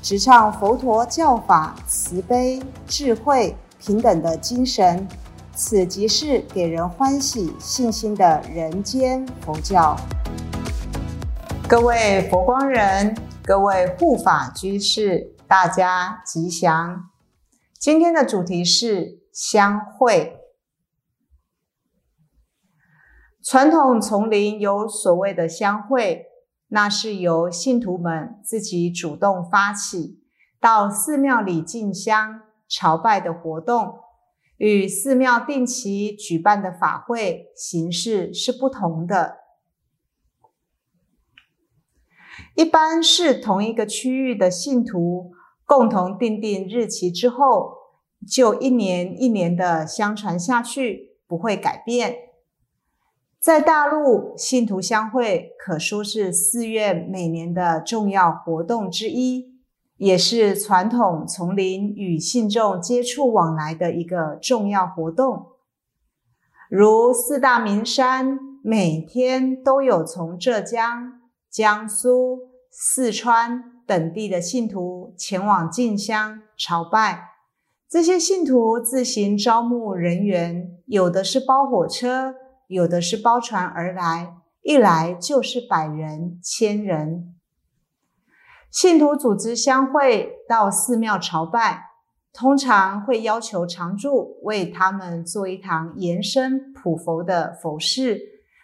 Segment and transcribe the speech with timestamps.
[0.00, 5.06] 直唱佛陀教法慈悲、智慧、平等的精神。
[5.54, 9.96] 此即是给人欢喜、信心的人间佛教。
[11.68, 17.10] 各位佛光人，各位护法居士，大家吉祥。
[17.76, 20.36] 今天的主题是相会。
[23.42, 26.27] 传统丛林有所谓的相会，
[26.68, 30.22] 那是由信徒们自己主动发起，
[30.60, 34.00] 到寺庙里进香朝拜的活动。
[34.58, 39.38] 与寺庙定期举办的法会形式是不同的。
[42.54, 45.32] 一般是同一个区域的信徒
[45.64, 47.72] 共同定定日期之后，
[48.28, 52.27] 就一年一年的相传下去，不会改变。
[53.40, 59.58] 在大陆，信徒相会可说是寺院每年的重要活动之一。
[59.98, 65.46] 也是传统丛林与信众接触往来的一个重要活动，
[66.70, 71.20] 如四大名山，每天都有从浙江、
[71.50, 72.38] 江苏、
[72.70, 77.30] 四川等地的信徒前往进香朝拜。
[77.88, 82.36] 这些信徒自行招募人员，有的是包火车，
[82.68, 87.34] 有的是包船而来，一来就是百人、千人。
[88.70, 91.86] 信徒组织相会到寺庙朝拜，
[92.32, 98.20] 通常会要求常住为他们做一堂延伸普佛的佛事。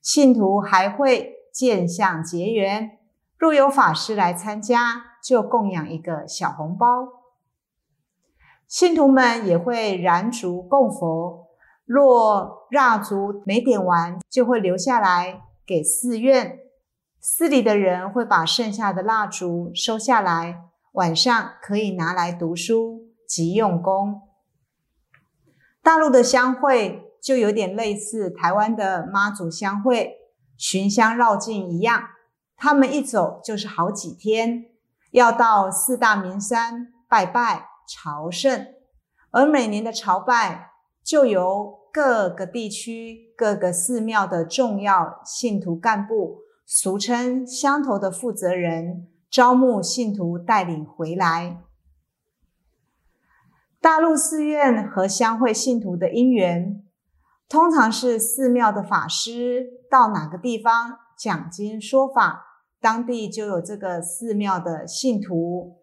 [0.00, 2.98] 信徒还会见相结缘，
[3.36, 7.08] 若有法师来参加，就供养一个小红包。
[8.68, 11.47] 信徒们也会燃烛供佛，
[11.88, 16.58] 若蜡烛没点完，就会留下来给寺院。
[17.18, 24.20] 寺里的人会把剩下的蜡烛收下来，晚上可以拿来读书及用功。
[25.82, 30.12] 大陆的香会就有点类似台湾的妈祖香会、
[30.58, 32.02] 寻香绕境一样，
[32.54, 34.66] 他们一走就是好几天，
[35.12, 38.66] 要到四大名山拜拜朝圣，
[39.30, 40.72] 而每年的朝拜
[41.02, 46.42] 就由各个地区各个寺庙的重要信徒干部。
[46.70, 51.62] 俗称乡头的负责人招募信徒带领回来。
[53.80, 56.84] 大陆寺院和乡会信徒的因缘，
[57.48, 62.44] 通常是寺庙的法师到哪个地方讲经说法，
[62.82, 65.78] 当地就有这个寺庙的信徒；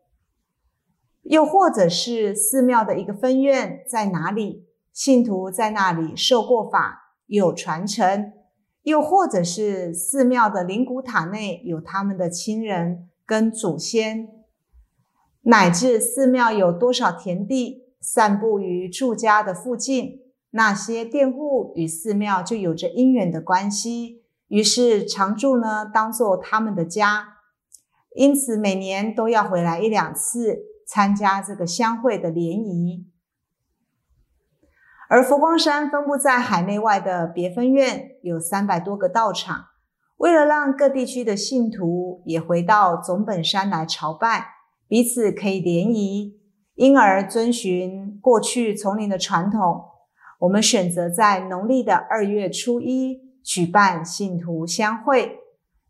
[1.24, 4.65] 又或者是寺庙的一个分院在哪里，
[4.96, 8.32] 信徒在那里受过法，有传承。
[8.84, 14.30] 又或者是寺庙的灵骨塔内有他们的亲人跟祖先，
[15.42, 20.20] 乃至寺庙有多少田地散布于住家的附近，
[20.52, 27.40] 那些佃户与寺庙就有着因缘的关系，于是常住呢当做他们的家，
[28.16, 33.08] 因此每年都要回来一两次参加这个相会的联谊。
[35.08, 39.66] 而佛光山分布在海内外的别分院有三百多个道场，
[40.18, 44.48] 为了让各地区的信徒也回到总本山来朝拜，
[44.88, 46.40] 彼此可以联谊，
[46.74, 49.84] 因而遵循过去丛林的传统，
[50.40, 55.38] 我们选择在农历的二月初一举办信徒相会，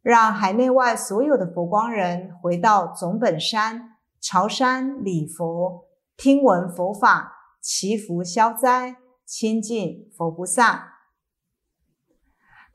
[0.01, 5.85] 让海内外所有的佛光人回到总本山朝山礼佛、
[6.17, 8.97] 听闻佛法、祈福消灾。
[9.25, 10.99] 亲近佛菩萨，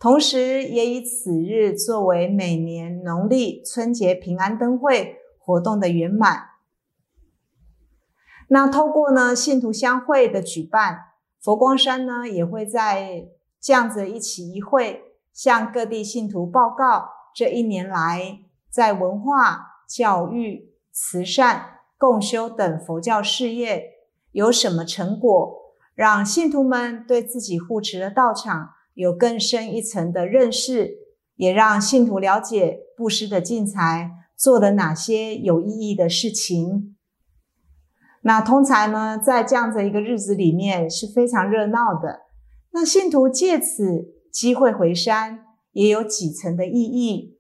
[0.00, 6.49] 同时也以此日作为每年农历春节平安灯会活动的圆满。
[8.49, 13.29] 那透过呢信徒相会的举办，佛光山呢也会在
[13.61, 23.85] 这样子一起一会，向各地信徒报告这一年来在文化、教育、慈善、共修等佛教事业
[24.32, 25.59] 有什么成果。
[25.94, 30.90] 让信徒们对自己护持的道场有更深一层的认识，
[31.37, 36.96] 也让信徒了解布施的进财做了哪些有意义的事情。
[38.22, 42.26] 那通常呢，在这样的一个日子里面是非常热闹的。
[42.72, 47.38] 那信徒借此机会回山，也有几层的意义。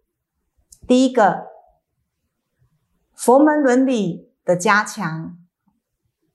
[0.88, 1.48] 第一个，
[3.14, 5.36] 佛门伦理的加强；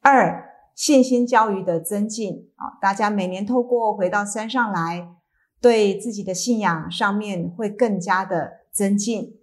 [0.01, 0.44] 二，
[0.75, 2.51] 信心教育的增进。
[2.55, 5.15] 啊，大家每年透过回到山上来，
[5.59, 9.39] 对自己的信仰上面会更加的增进。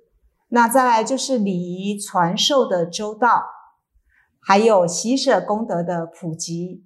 [0.49, 3.47] 那再来就是礼仪传授的周到，
[4.39, 6.85] 还有喜舍功德的普及。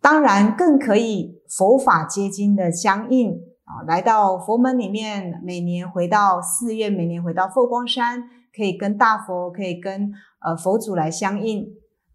[0.00, 10.12] 当然，更可以佛法接经的相应啊，来到佛门里面，每年回到寺院，每年回到佛光山，可以跟大佛，可以跟
[10.44, 11.66] 呃佛祖来相应。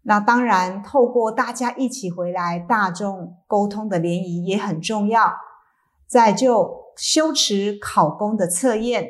[0.02, 5.32] 那当然，透过大家一起回来，大众沟通的联谊也很重要。
[6.06, 6.84] 再就。
[6.98, 9.06] 修持考功的测验，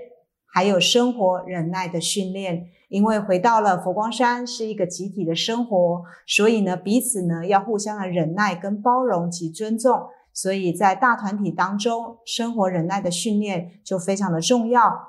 [0.52, 2.66] 还有生活忍耐的训练。
[2.88, 10.02] 因为回到了佛光山是一个集体的生活，所以呢，彼此呢要互相的忍耐跟包容及尊重。
[10.36, 15.08] 所以在大团体当中，生活忍耐的训练就非常的重要。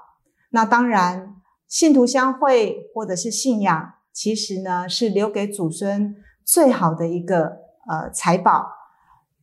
[0.52, 1.36] 那当然，
[1.68, 6.16] 信徒相会或者是信仰，其实呢是留给祖孙
[6.46, 7.58] 最好的一个
[7.90, 8.70] 呃财宝。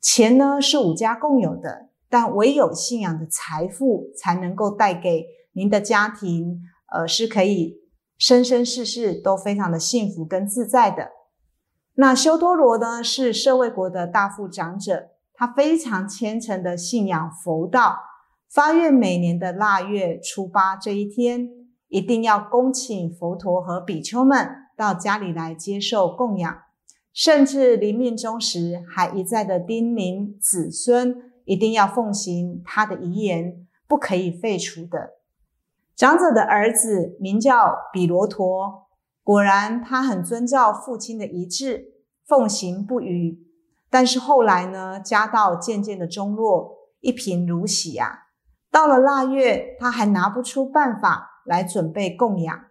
[0.00, 1.90] 钱呢是五家共有的。
[2.08, 7.74] 但唯有信仰的财富，才能够带给您的家庭，呃，是可以
[8.16, 11.10] 生生世世都非常的幸福跟自在的。
[11.96, 17.98] 那修多罗呢，是社卫国的大富长者，他非常虔诚的信仰佛道，
[18.48, 21.48] 发愿每年的腊月初八这一天，
[21.88, 26.62] 一定要恭请佛陀和比丘们到家里来接受供养，
[27.12, 31.32] 甚至临命终时，还一再的叮咛子孙。
[31.46, 35.10] 一定要奉行他的遗言，不可以废除的。
[35.94, 38.86] 长者的儿子名叫比罗陀，
[39.22, 41.92] 果然他很遵照父亲的遗志，
[42.26, 43.38] 奉行不渝。
[43.94, 48.24] 但是后来呢，家道渐渐的中落，一贫如洗啊。
[48.68, 52.64] 到了腊月，他还拿不出办法来准备供养。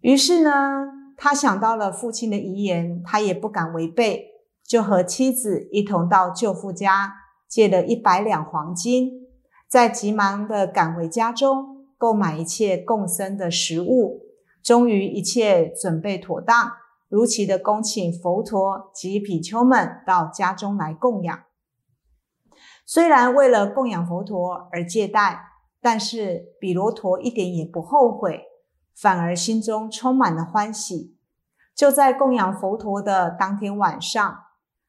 [0.00, 4.26] 于是呢，他想到了父亲的遗言，他也不敢违背，
[4.66, 7.12] 就和妻子一同到舅父家。
[7.48, 9.28] 借了一百两黄金，
[9.68, 14.22] 在急忙的赶回家中，购买一切共生的食物，
[14.64, 16.72] 终于一切准备妥当，
[17.12, 21.40] 如期的恭请佛陀及比丘们到家中来供养。
[22.86, 25.44] 虽然为了供养佛陀而借贷，
[25.82, 28.44] 但是比罗陀一点也不后悔，
[28.96, 31.18] 反而心中充满了欢喜。
[31.74, 34.44] 就在供养佛陀的当天晚上。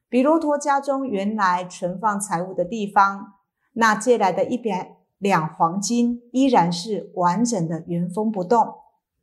[0.08, 3.34] 比罗陀家中原来存放财物的地方，
[3.74, 8.76] 那借来的一百两黄金依然是完整的原封不动。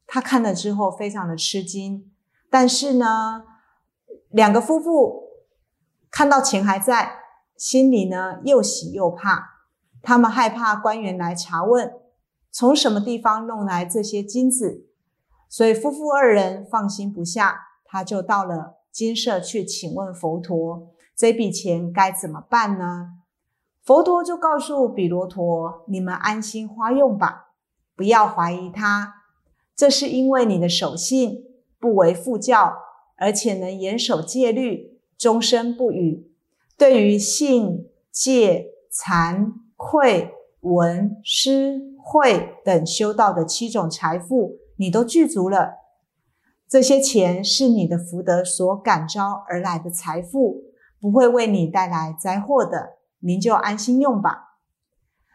[0.06, 2.11] 他看了之后非常的吃惊，
[2.52, 3.46] 但是呢，
[4.30, 5.24] 两个夫妇
[6.12, 7.14] 看到钱还在，
[7.56, 9.64] 心里呢又喜又怕。
[10.04, 11.94] 他们害怕官员来查问，
[12.52, 14.86] 从什么地方弄来这些金子，
[15.48, 18.80] 所以夫妇二人放心不下，他就到了。
[18.92, 23.12] 金舍去请问佛陀，这笔钱该怎么办呢？
[23.82, 27.52] 佛陀就告诉比罗陀：“你们安心花用吧，
[27.96, 29.14] 不要怀疑他。
[29.74, 31.46] 这是因为你的守信
[31.82, 32.76] 不为父教，
[33.18, 36.32] 而且能严守戒律，终身不渝。
[36.78, 45.80] 对于信、戒、惭、愧、闻、施、慧等修道的七种财富，你都具足了。”
[46.70, 50.62] 这些钱是你的福德所感召而来的财富，
[51.02, 54.60] 不会为你带来灾祸的，您就安心用吧。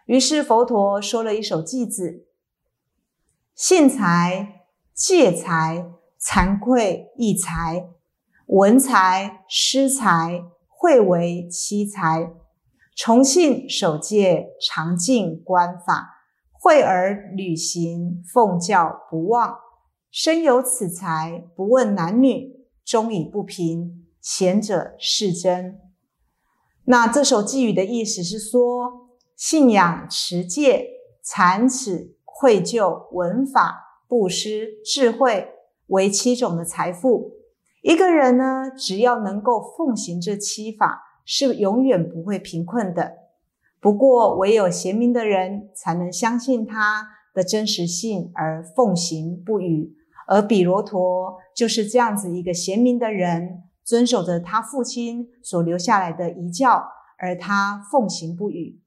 [0.07, 2.25] 于是佛陀说了一首偈子：
[3.55, 4.62] 信财、
[4.95, 5.91] 戒财、
[6.26, 7.88] 惭愧、异才、
[8.47, 12.33] 文才诗才，会为奇才。
[12.97, 16.16] 重信守戒，常敬观法，
[16.50, 19.56] 会而履行，奉教不忘。
[20.11, 24.04] 身有此才，不问男女，终以不平。
[24.21, 25.78] 贤者是真。
[26.87, 30.88] 那这首寄语的意思是说，信仰、持戒、
[31.23, 35.52] 残耻、愧疚、文法、布施、智慧
[35.88, 37.33] 为七种的财富。
[37.83, 43.19] 一个人呢，只要能够奉行这七法，是永远不会贫困的。
[43.81, 49.95] 不过，唯有贤明的人才能相信他的真实性而奉行不渝。
[50.26, 56.88] 而比罗陀就是这样子一个贤明的人，遵守着他父亲所留下来的遗教，
[57.19, 58.81] 而他奉行不渝。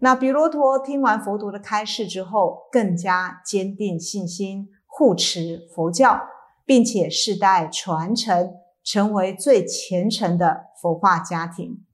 [0.00, 6.20] 那比罗陀听完佛陀的开示之后，更加坚定信心，护持佛教，
[6.66, 8.52] 并且世代传承，
[8.84, 11.86] 成为最虔诚的佛化家庭。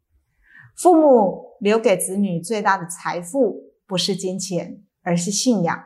[0.76, 5.84] 父母留给子女最大的财富，不是金钱，而是信仰。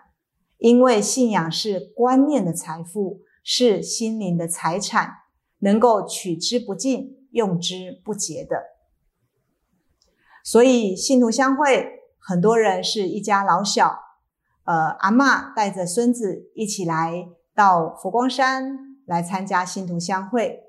[0.56, 5.10] 因为信仰是观念的财富，是心灵的财产，
[5.58, 8.62] 能够取之不尽、用之不竭的。
[10.42, 13.98] 所以信徒相会，很多人是一家老小，
[14.64, 20.64] 呃，阿嬷带着孙子一起来到佛光山来参加信徒相会。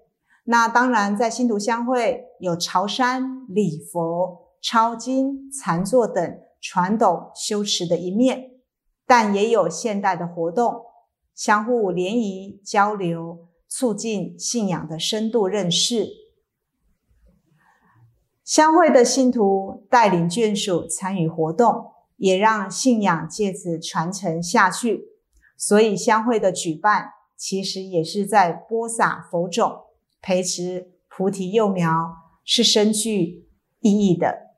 [0.45, 8.51] 那当然，在信徒相会有朝山、礼佛、抄经、禅坐等传统修持的一面，
[9.05, 10.81] 但也有现代的活动，
[11.35, 16.07] 相互联谊交流，促进信仰的深度认识。
[18.43, 21.91] 相会的信徒带领眷属参与活动，
[22.21, 25.05] 也让信仰借此传承下去。
[25.57, 29.85] 所以，相会的举办其实也是在播撒佛种。
[30.21, 33.47] 培植菩提幼苗是深具
[33.79, 34.51] 意义的。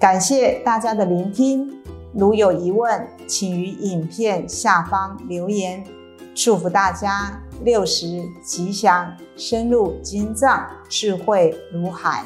[0.00, 1.80] 感谢大家的聆听，
[2.12, 5.86] 如有疑问，请于影片下方留言。
[6.34, 12.24] 祝福大家六十吉祥，深入经藏，智慧如海。